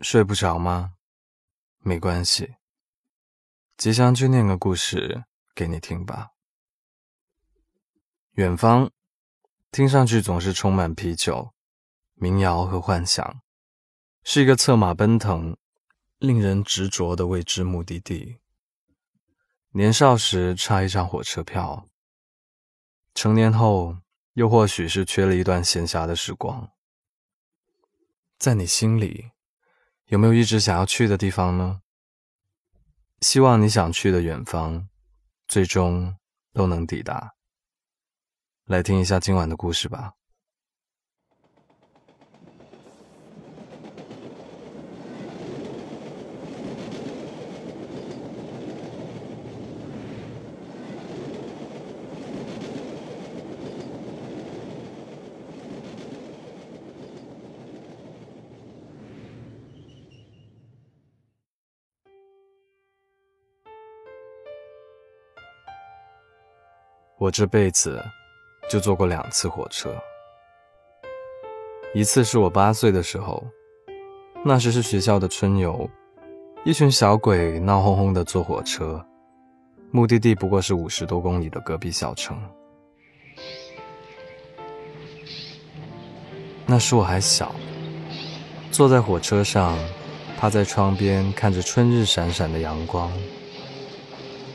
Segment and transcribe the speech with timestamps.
[0.00, 0.94] 睡不着吗？
[1.78, 2.54] 没关系，
[3.76, 5.24] 吉祥就念个故事
[5.54, 6.30] 给你听吧。
[8.32, 8.90] 远方，
[9.70, 11.52] 听上去总是充满啤酒、
[12.14, 13.42] 民谣和幻想，
[14.22, 15.56] 是一个策马奔腾、
[16.18, 18.38] 令人执着的未知目的地。
[19.72, 21.86] 年少时差一张火车票，
[23.14, 23.98] 成年后
[24.32, 26.70] 又或许是缺了一段闲暇的时光。
[28.38, 29.32] 在你心里，
[30.10, 31.82] 有没有一直想要去的地方呢？
[33.20, 34.88] 希望你想去的远方，
[35.46, 36.16] 最终
[36.52, 37.36] 都能抵达。
[38.64, 40.14] 来听一下今晚的故事吧。
[67.20, 68.02] 我这辈子
[68.70, 69.94] 就坐过两次火车，
[71.92, 73.44] 一次是我八岁的时候，
[74.42, 75.86] 那时是学校的春游，
[76.64, 79.04] 一群小鬼闹哄哄的坐火车，
[79.90, 82.40] 目的地不过是五十多公里的隔壁小城。
[86.64, 87.54] 那时我还小，
[88.72, 89.78] 坐在火车上，
[90.38, 93.12] 趴在窗边看着春日闪闪的阳光，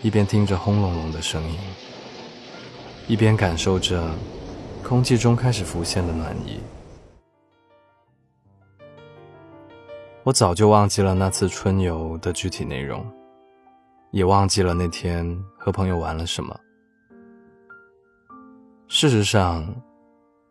[0.00, 1.58] 一边听着轰隆隆的声音。
[3.06, 4.10] 一边感受着
[4.82, 6.58] 空气中开始浮现的暖意，
[10.22, 13.04] 我早就忘记了那次春游的具体内容，
[14.10, 16.58] 也忘记了那天和朋友玩了什么。
[18.88, 19.66] 事实上，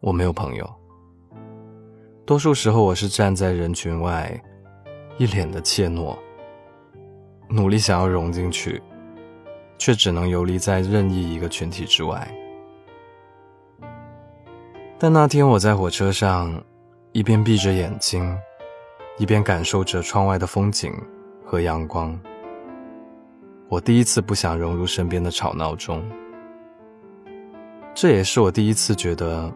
[0.00, 0.70] 我没有朋友，
[2.26, 4.38] 多数时候我是站在人群外，
[5.16, 6.14] 一脸的怯懦，
[7.48, 8.82] 努力想要融进去。
[9.76, 12.32] 却只能游离在任意一个群体之外。
[15.04, 16.64] 但那天我在火车上，
[17.12, 18.34] 一边闭着眼睛，
[19.18, 20.94] 一边感受着窗外的风景
[21.44, 22.18] 和阳光。
[23.68, 26.02] 我第一次不想融入身边的吵闹中，
[27.92, 29.52] 这也是我第一次觉得，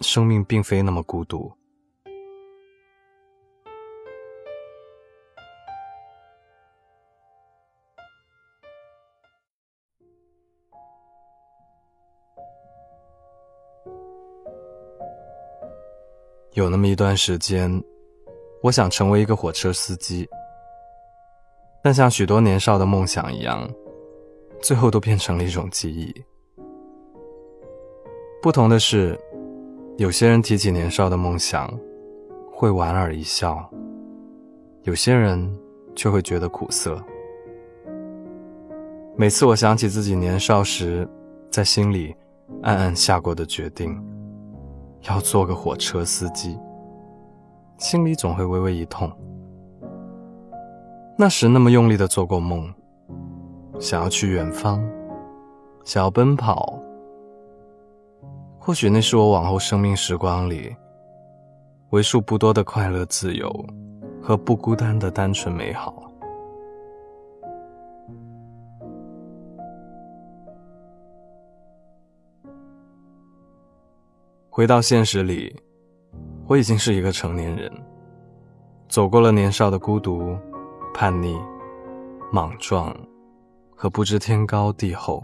[0.00, 1.52] 生命并非那么孤独。
[16.60, 17.82] 有那么一段时间，
[18.62, 20.28] 我想成为一个火车司机，
[21.82, 23.66] 但像许多年少的梦想一样，
[24.60, 26.14] 最后都变成了一种记忆。
[28.42, 29.18] 不同的是，
[29.96, 31.66] 有些人提起年少的梦想，
[32.52, 33.56] 会莞尔一笑；
[34.82, 35.58] 有些人
[35.96, 37.02] 却会觉得苦涩。
[39.16, 41.08] 每次我想起自己年少时，
[41.50, 42.14] 在心里
[42.62, 43.98] 暗暗下过的决定。
[45.08, 46.58] 要做个火车司机，
[47.78, 49.10] 心里总会微微一痛。
[51.16, 52.72] 那时那么用力的做过梦，
[53.78, 54.82] 想要去远方，
[55.84, 56.78] 想要奔跑。
[58.58, 60.74] 或许那是我往后生命时光里
[61.90, 63.50] 为数不多的快乐、自由
[64.22, 65.99] 和不孤单的单纯美好。
[74.52, 75.54] 回到现实里，
[76.48, 77.72] 我已经是一个成年人，
[78.88, 80.36] 走过了年少的孤独、
[80.92, 81.38] 叛逆、
[82.32, 82.94] 莽撞
[83.76, 85.22] 和不知天高地厚。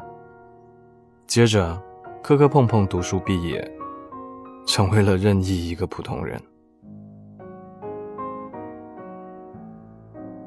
[1.27, 1.77] 接着，
[2.23, 3.69] 磕磕碰碰读书毕业，
[4.65, 6.41] 成为了任意一个普通人。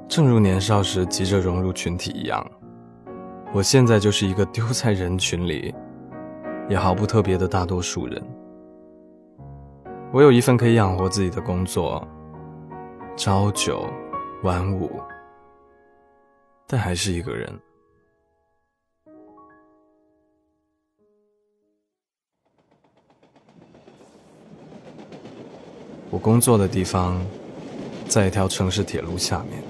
[0.08, 2.50] 正如年少时急着融入群体一样，
[3.52, 5.76] 我现在就是一个丢在人群里，
[6.70, 8.24] 也毫不特别的大多数人。
[10.12, 12.06] 我有一份可以养活自己的工作，
[13.16, 13.88] 朝九
[14.42, 15.00] 晚五，
[16.68, 17.48] 但还是一个人。
[26.10, 27.24] 我工作的地方
[28.08, 29.62] 在一条城市铁路下面，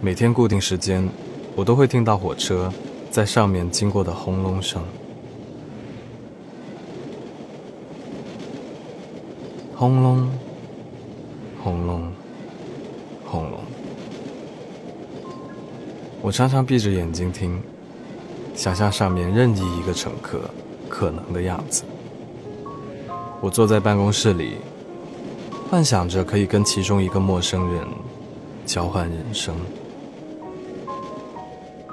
[0.00, 1.06] 每天固定时间，
[1.54, 2.72] 我都会听到火车
[3.10, 4.82] 在上面经过的轰隆声。
[9.76, 10.30] 轰隆，
[11.62, 12.12] 轰隆，
[13.26, 13.60] 轰隆。
[16.22, 17.60] 我常常闭着眼睛听，
[18.54, 20.48] 想象上面任意一个乘客
[20.88, 21.82] 可能的样子。
[23.40, 24.58] 我坐在办公室里，
[25.68, 27.84] 幻想着可以跟其中一个陌生人
[28.64, 29.54] 交换人生。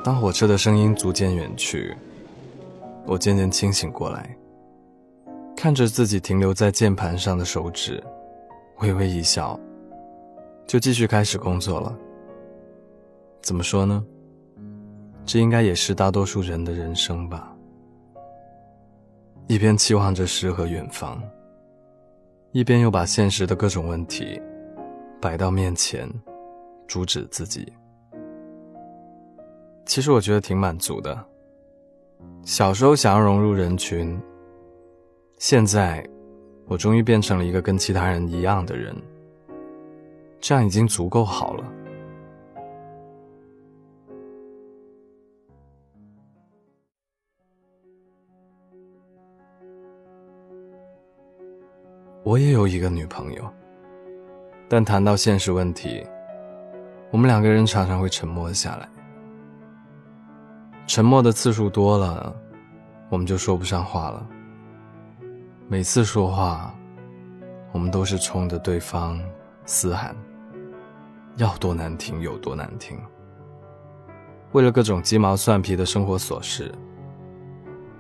[0.04, 1.96] 当火车的声音逐渐远去，
[3.08, 4.36] 我渐渐清醒过来，
[5.62, 8.04] 看着自己停留在键盘上的手指，
[8.80, 9.60] 微微一笑，
[10.66, 11.96] 就继续开始工作了。
[13.44, 14.04] 怎么说呢？
[15.24, 17.56] 这应该也是大多数人的人生吧。
[19.46, 21.22] 一边期望着诗和远方，
[22.54, 24.42] 一边又把现实的各种问题
[25.22, 26.12] 摆到面前，
[26.88, 27.72] 阻止自己。
[29.86, 31.24] 其实我觉得挺满足的。
[32.42, 34.20] 小时候想要融入人群，
[35.42, 36.08] 现在
[36.68, 38.96] 我终于变成了一个跟其他人一样的人，
[40.40, 41.64] 这样已经足够好了。
[52.24, 53.52] 我也有一个女朋友，
[54.70, 56.06] 但谈到现实问题，
[57.10, 58.88] 我们两个人常常会沉默下来。
[60.86, 62.32] 沉默的次数多了，
[63.10, 64.28] 我们就说不上话了。
[65.72, 66.76] 每次说话，
[67.72, 69.18] 我们都是冲着对方
[69.66, 70.14] 嘶喊，
[71.38, 73.00] 要多难听有多难听。
[74.52, 76.70] 为了各种鸡毛蒜皮的生活琐事，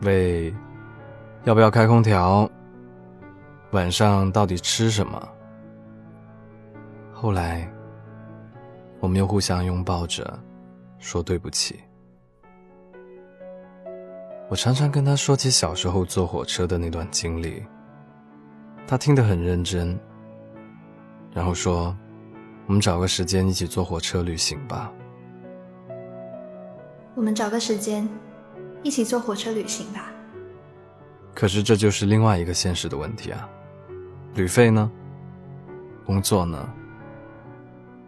[0.01, 0.53] 为
[1.45, 2.51] 要不要开空调，
[3.71, 5.29] 晚上到底吃什么。
[7.13, 7.71] 后来，
[8.99, 10.37] 我们又互相拥抱着，
[10.99, 11.79] 说对不起。
[14.51, 17.63] 我常常跟他说起小时候坐火车的那段经历，
[18.85, 19.97] 他听得很认真，
[21.31, 21.95] 然后说
[22.67, 24.91] ：“我们找个时间一起坐火车旅行吧。”
[27.15, 28.05] 我们找个时间
[28.83, 30.11] 一起坐火车旅行吧。
[31.33, 33.47] 可是这就是另外一个现实的问题啊，
[34.33, 34.91] 旅费呢？
[36.05, 36.69] 工作呢？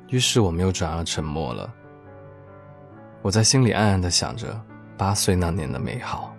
[0.09, 1.73] 于是我们又转而沉默了。
[3.21, 4.61] 我在心里暗暗的想着
[4.97, 6.32] 八岁那年的美好。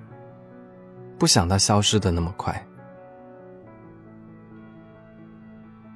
[1.18, 2.66] 不想它消失的那么快。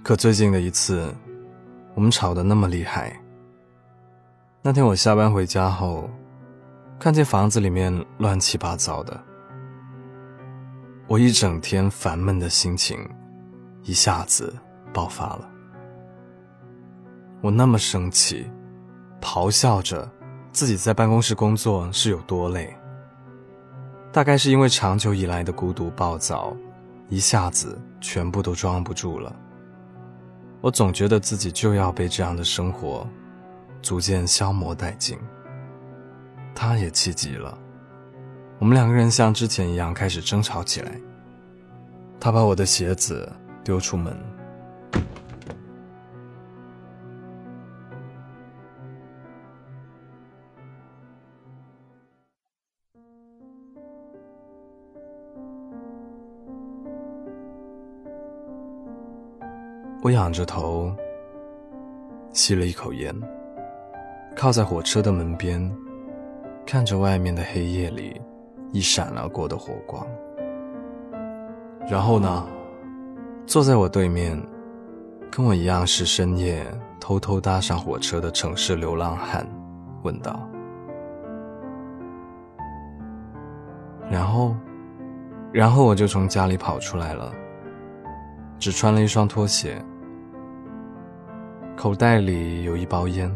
[0.03, 1.15] 可最近的一次，
[1.95, 3.15] 我们吵得那么厉害。
[4.63, 6.09] 那天我下班回家后，
[6.99, 9.21] 看见房子里面乱七八糟的，
[11.07, 12.99] 我一整天烦闷的心情
[13.83, 14.57] 一下子
[14.93, 15.51] 爆发了。
[17.43, 18.51] 我那么生气，
[19.21, 20.11] 咆哮着
[20.53, 22.75] 自己在办公室工作是有多累。
[24.13, 26.57] 大概是因为长久以来的孤独暴躁，
[27.09, 29.35] 一下子全部都装不住了。
[30.61, 33.07] 我总觉得自己就要被这样的生活
[33.81, 35.17] 逐渐消磨殆尽。
[36.55, 37.57] 他也气急了，
[38.59, 40.93] 我们两个人像之前一样开始争吵起来。
[42.19, 43.33] 他把我的鞋子
[43.63, 44.19] 丢出门。
[60.09, 60.91] 我仰着头，
[62.33, 63.15] 吸了一口烟，
[64.35, 65.71] 靠在火车的门边，
[66.65, 68.19] 看着外面的黑夜里
[68.73, 70.07] 一闪而过的火光。
[71.87, 72.47] 然后呢，
[73.45, 74.43] 坐在我对面，
[75.31, 76.65] 跟我一样是深夜
[76.99, 79.47] 偷偷搭上火车的城市流浪汉，
[80.05, 80.41] 问道
[84.11, 84.57] ：“然后，
[85.53, 87.31] 然后我就从家里跑出来了。”
[88.59, 89.77] 只穿了一双拖鞋，
[91.79, 93.33] 口袋里有一包烟，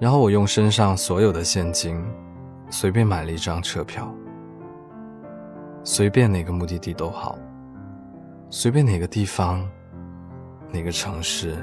[0.00, 2.04] 然后我用身上所有的现金，
[2.70, 4.12] 随便买了一张车票，
[5.84, 7.38] 随便哪个目的地都好，
[8.50, 9.64] 随便哪个地方，
[10.72, 11.54] 哪个城市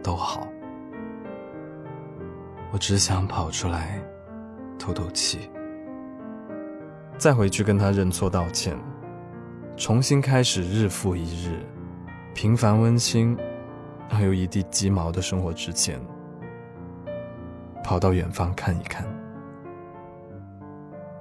[0.00, 0.46] 都好，
[2.72, 4.00] 我只想跑出来
[4.78, 5.50] 透透气，
[7.18, 8.78] 再回去跟他认错道歉。
[9.76, 11.66] 重新开始日复一日，
[12.32, 13.36] 平凡温馨，
[14.10, 15.98] 还有一地鸡毛的生活之间，
[17.82, 19.06] 跑到远方看一看。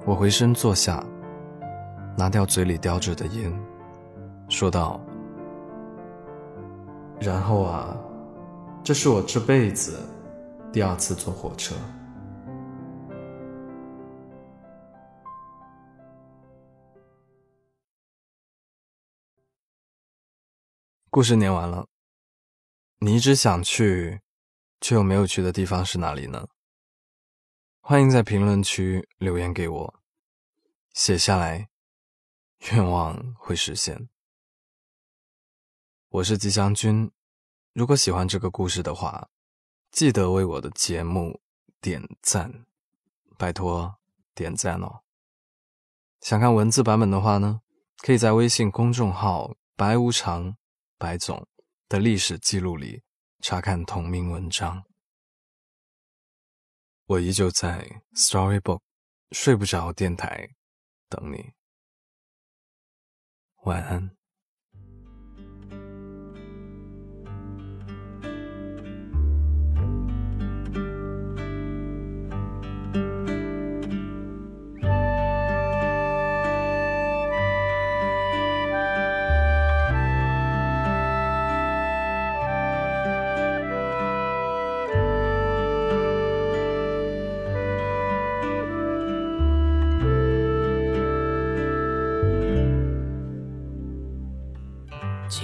[0.05, 1.01] 我回身坐下，
[2.17, 3.53] 拿掉嘴里叼着的烟，
[4.49, 4.99] 说道
[7.21, 7.95] ：“然后啊，
[8.83, 9.97] 这是我这辈子
[10.73, 11.75] 第二次坐火车。”
[21.11, 21.85] 故事念完了，
[23.01, 24.19] 你一直想去，
[24.81, 26.49] 却又没有去的地方是哪里呢？
[27.79, 29.99] 欢迎在评论区留言给我，
[30.91, 31.69] 写下来，
[32.73, 34.09] 愿望会实现。
[36.09, 37.09] 我是吉祥君。
[37.71, 39.29] 如果喜欢这个故事的话，
[39.89, 41.39] 记得为我的节目
[41.79, 42.65] 点赞，
[43.37, 43.95] 拜托
[44.35, 45.03] 点赞哦。
[46.19, 47.61] 想看文字版本的话呢，
[47.99, 50.57] 可以在微信公众号“白无常
[50.97, 51.47] 白总”
[51.89, 53.01] 的历史记录里
[53.41, 54.83] 查看同名文章。
[57.05, 58.81] 我依旧在 Storybook
[59.31, 60.55] 睡不着电台
[61.09, 61.53] 等你，
[63.63, 64.18] 晚安。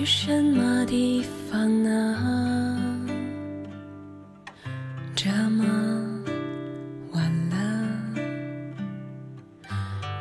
[0.05, 2.79] 什么地方呢？
[5.15, 5.63] 这么
[7.11, 7.55] 晚了，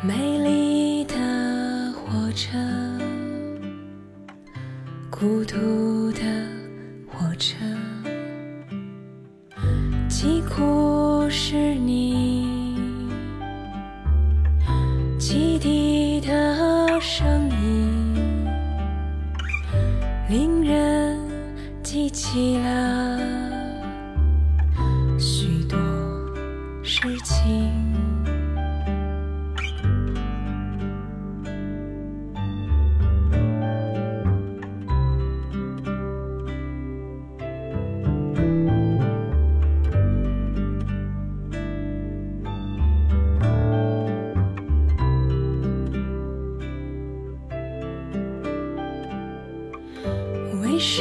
[0.02, 1.14] 美丽的
[1.92, 2.56] 火车，
[5.10, 6.20] 孤独的
[7.06, 7.54] 火车，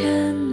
[0.01, 0.52] 为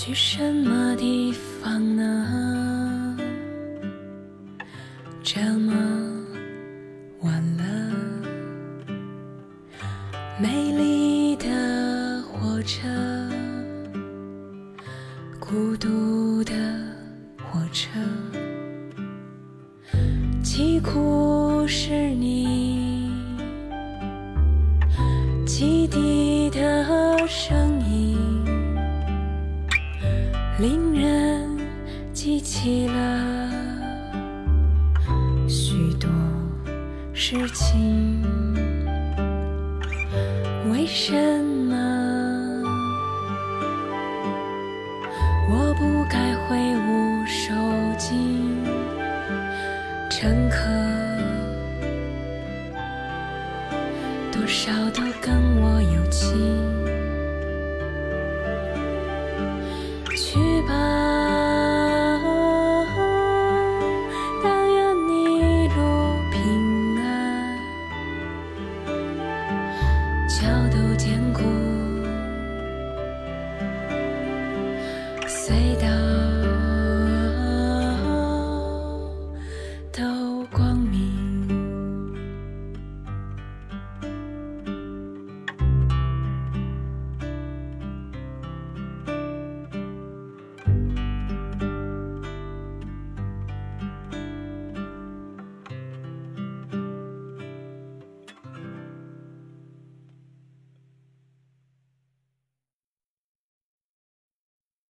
[0.00, 3.16] 去什么地方呢？
[5.24, 5.74] 这么
[7.22, 7.64] 晚了，
[10.40, 12.86] 美丽的火车，
[15.40, 16.54] 孤独的
[17.42, 17.98] 火车，
[20.44, 23.10] 几苦是你
[25.44, 27.77] 汽笛的声
[32.38, 33.50] 记起了
[35.48, 36.08] 许多
[37.12, 38.22] 事情。
[40.70, 41.16] 为什
[41.68, 41.74] 么？
[45.50, 47.52] 我不该挥舞手
[47.98, 48.14] 机？
[50.08, 50.58] 乘客
[54.30, 56.77] 多少都跟我有情